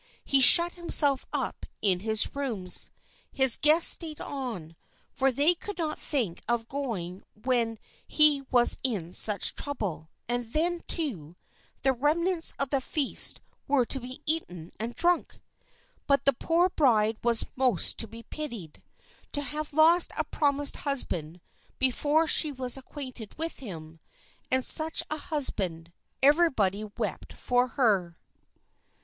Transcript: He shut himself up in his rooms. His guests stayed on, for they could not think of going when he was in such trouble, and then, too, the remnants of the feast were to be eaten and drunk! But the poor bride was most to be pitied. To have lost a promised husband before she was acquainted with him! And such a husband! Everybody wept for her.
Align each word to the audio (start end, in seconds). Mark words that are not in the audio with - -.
He 0.25 0.39
shut 0.41 0.73
himself 0.73 1.27
up 1.31 1.67
in 1.79 1.99
his 1.99 2.35
rooms. 2.35 2.89
His 3.31 3.55
guests 3.55 3.91
stayed 3.91 4.19
on, 4.19 4.75
for 5.13 5.31
they 5.31 5.53
could 5.53 5.77
not 5.77 5.99
think 5.99 6.41
of 6.47 6.67
going 6.67 7.21
when 7.39 7.77
he 8.07 8.41
was 8.49 8.79
in 8.81 9.13
such 9.13 9.53
trouble, 9.53 10.09
and 10.27 10.53
then, 10.53 10.81
too, 10.87 11.35
the 11.83 11.93
remnants 11.93 12.55
of 12.57 12.71
the 12.71 12.81
feast 12.81 13.41
were 13.67 13.85
to 13.85 13.99
be 13.99 14.23
eaten 14.25 14.71
and 14.79 14.95
drunk! 14.95 15.39
But 16.07 16.25
the 16.25 16.33
poor 16.33 16.69
bride 16.69 17.19
was 17.23 17.55
most 17.55 17.99
to 17.99 18.07
be 18.07 18.23
pitied. 18.23 18.81
To 19.33 19.43
have 19.43 19.71
lost 19.71 20.13
a 20.17 20.23
promised 20.23 20.77
husband 20.77 21.41
before 21.77 22.25
she 22.25 22.51
was 22.51 22.75
acquainted 22.75 23.37
with 23.37 23.59
him! 23.59 23.99
And 24.49 24.65
such 24.65 25.03
a 25.11 25.19
husband! 25.19 25.93
Everybody 26.23 26.85
wept 26.85 27.33
for 27.33 27.67
her. 27.67 28.17